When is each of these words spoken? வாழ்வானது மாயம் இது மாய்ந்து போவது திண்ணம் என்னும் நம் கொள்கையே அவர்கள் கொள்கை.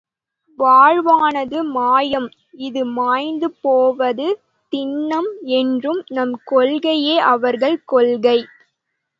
வாழ்வானது 0.59 1.57
மாயம் 1.73 2.25
இது 2.59 2.81
மாய்ந்து 2.95 3.47
போவது 3.61 4.27
திண்ணம் 4.73 5.29
என்னும் 5.59 6.01
நம் 6.09 6.35
கொள்கையே 6.45 7.15
அவர்கள் 7.31 7.77
கொள்கை. 7.85 8.37